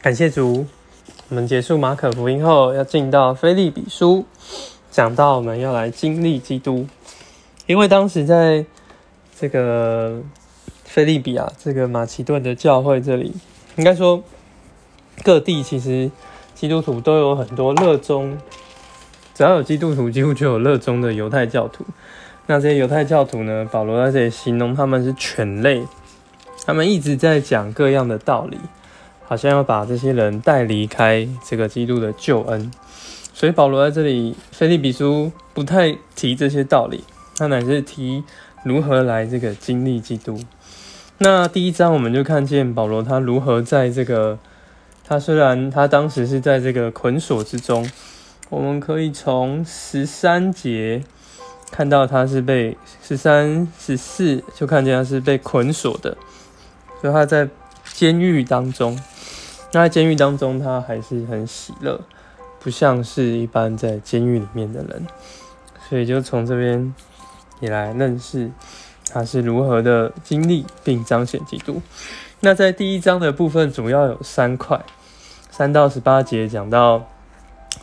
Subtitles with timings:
[0.00, 0.64] 感谢主，
[1.28, 4.24] 我们结束马可福音后，要进到菲利比书，
[4.92, 6.86] 讲到我们要来经历基督，
[7.66, 8.64] 因为当时在
[9.36, 10.22] 这个
[10.84, 13.34] 菲利比啊，这个马其顿的教会这里，
[13.74, 14.22] 应该说
[15.24, 16.08] 各地其实
[16.54, 18.38] 基督徒都有很多热衷，
[19.34, 21.84] 只要有基督徒，几乎就有热衷的犹太教徒。
[22.46, 25.84] 那这些犹太教徒呢，保罗在这里形容他们是犬类，
[26.64, 28.56] 他们一直在讲各样的道理。
[29.28, 32.70] 好像要把这些人带离开这个基督的救恩，
[33.34, 37.04] 所以保罗在这里，菲利比书不太提这些道理，
[37.36, 38.24] 他乃是提
[38.64, 40.40] 如何来这个经历基督。
[41.18, 44.38] 那第一章我们就看见保罗他如何在这个，
[45.04, 47.86] 他虽然他当时是在这个捆锁之中，
[48.48, 51.02] 我们可以从十三节
[51.70, 56.16] 看到他是被十三十四就看见他是被捆锁的，
[57.02, 57.46] 所以他在
[57.92, 58.98] 监狱当中。
[59.72, 62.00] 那在监狱当中，他还是很喜乐，
[62.58, 65.06] 不像是一般在监狱里面的人，
[65.88, 66.94] 所以就从这边
[67.60, 68.50] 也来认识
[69.12, 71.82] 他是如何的经历并彰显基督。
[72.40, 74.80] 那在第一章的部分，主要有三块，
[75.50, 77.06] 三到十八节讲到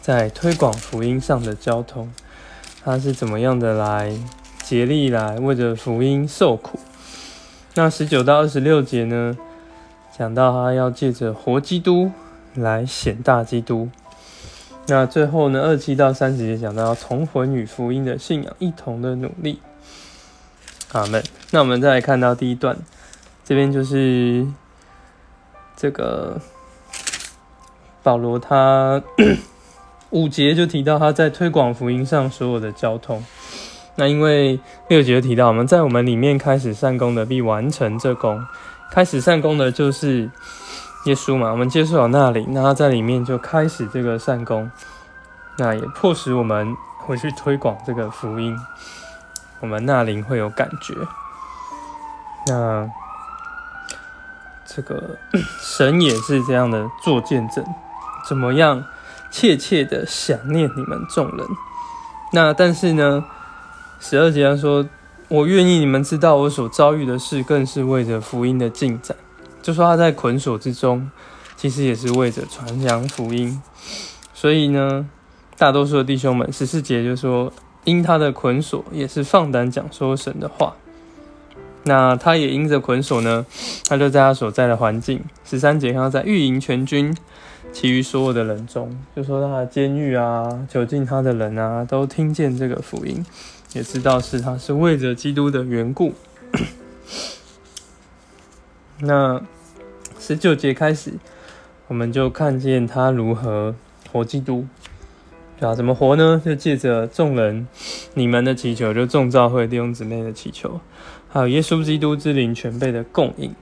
[0.01, 2.11] 在推广福音上的交通，
[2.83, 4.11] 他是怎么样的来
[4.63, 6.79] 竭力来为着福音受苦。
[7.75, 9.37] 那十九到二十六节呢？
[10.17, 12.09] 讲到他要借着活基督
[12.53, 13.89] 来显大基督，
[14.87, 19.59] 那最后呢，二七到三十节讲到要同魂与福音的信仰一同的努力。
[20.93, 21.21] 阿门。
[21.51, 22.77] 那我们再来看到第一段，
[23.43, 24.47] 这边就是
[25.75, 26.39] 这个
[28.01, 29.03] 保罗他
[30.11, 33.21] 五节就提到他在推广福音上所有的交通。
[33.97, 38.45] 那因为六节提到我们在我们里面开始善功的，必完成这功。
[38.91, 40.29] 开始善功的就是
[41.05, 44.71] 耶稣嘛，我们接受了那灵，那他在里面就开始这个善功，
[45.57, 48.57] 那也迫使我们回去推广这个福音，
[49.59, 50.93] 我们那灵会有感觉。
[52.47, 52.89] 那
[54.65, 55.17] 这个
[55.59, 57.65] 神也是这样的做见证，
[58.27, 58.83] 怎么样
[59.29, 61.47] 切切的想念你们众人。
[62.31, 63.25] 那但是呢，
[63.99, 64.85] 十二节上说。
[65.27, 69.17] 我愿意你们知道我所遭遇的事，更是为着福音的进展。
[69.61, 71.09] 就说他在捆锁之中，
[71.55, 73.59] 其实也是为着传扬福音。
[74.35, 75.09] 所以呢，
[75.57, 77.51] 大多数的弟兄们，十四节就说，
[77.85, 80.75] 因他的捆锁，也是放胆讲说神的话。
[81.87, 83.45] 那他也因着捆锁呢，
[83.87, 85.23] 他就在他所在的环境。
[85.43, 87.15] 十三节看到在御营全军，
[87.73, 93.25] 其余所有的人中，就说他的监狱啊，囚禁他的人啊，都听见这个福音。
[93.75, 96.13] 也知道是他是为着基督的缘故。
[98.99, 99.41] 那
[100.17, 101.11] 十九节开始，
[101.89, 103.75] 我们就看见他如何
[104.09, 104.65] 活基督，
[105.59, 106.41] 啊，怎么活呢？
[106.43, 107.67] 就借着众人
[108.13, 110.79] 你们的祈求，就众教会弟兄姊妹的祈求，
[111.27, 113.53] 还有耶稣基督之灵全备的供应，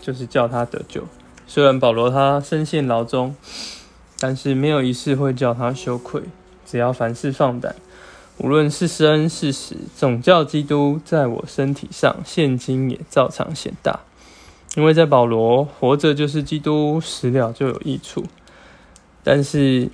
[0.00, 1.06] 就是叫他得救。
[1.46, 3.36] 虽然保罗他身陷牢中，
[4.18, 6.22] 但是没有一事会叫他羞愧，
[6.64, 7.76] 只要凡事放胆。
[8.38, 14.00] 无论是生是死，总教基督在我身体上，现今也照常显大。
[14.76, 18.24] 因为在保罗活着就是基督，死了就有益处。
[19.22, 19.88] 但是，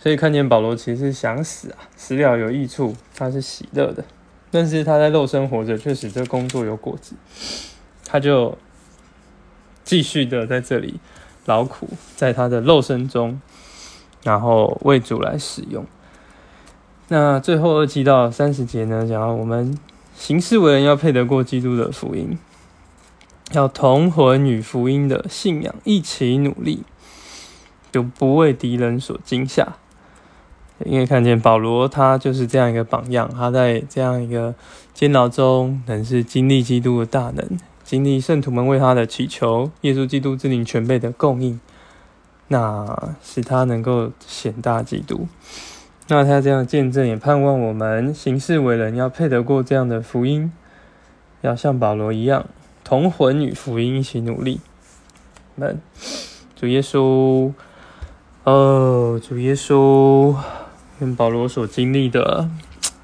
[0.00, 4.04] 所以看见保罗其实想死啊，死了有益处，他是喜乐的。
[4.52, 7.14] 但是他在肉身活着，却使这工作有果子，
[8.04, 8.56] 他就
[9.82, 11.00] 继续的在这里
[11.46, 13.40] 劳苦，在他的肉身中，
[14.22, 15.84] 然后为主来使用。
[17.08, 19.78] 那最后二七到三十节呢，讲到我们
[20.16, 22.36] 行事为人要配得过基督的福音，
[23.52, 26.82] 要同魂与福音的信仰一起努力，
[27.92, 29.76] 就不为敌人所惊吓。
[30.84, 34.54] 因为看见保罗他就是这样一个榜样，他在这样一个
[34.92, 41.58] 监牢中，能是经历基督的大能，经历圣徒们为他的祈求，耶稣基督之灵全备的供应，
[42.48, 45.28] 那使他能够显大基督。
[46.08, 50.52] 那他这样见证，也盼望我们行事为人，要配得过这样的福音，
[51.40, 52.46] 要像保罗一样，
[52.84, 54.60] 同魂与福音一起努力。
[55.56, 55.80] 们，
[56.54, 57.52] 主耶稣，
[58.44, 60.36] 哦，主耶稣，
[61.00, 62.48] 跟保罗所经历的，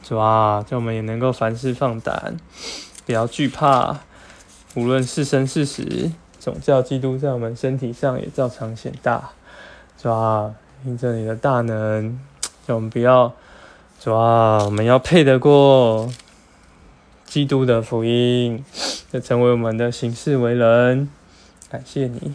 [0.04, 2.36] 主啊，叫我们也能够凡事放胆，
[3.04, 3.98] 不要惧怕，
[4.76, 9.30] 无论是生是死，总叫基督在我们身体上也照常显大。
[9.98, 10.54] 主啊，
[10.84, 12.20] 因着你的大能。
[12.68, 13.32] 我们不要，
[14.00, 16.08] 主啊，我们要配得过
[17.24, 18.64] 基督的福音，
[19.10, 21.08] 要成为我们的行事为人。
[21.70, 22.34] 感谢你。